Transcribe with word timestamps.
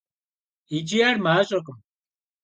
ИкӀи 0.77 0.99
ар 1.07 1.17
мащӀэкъым. 1.23 1.77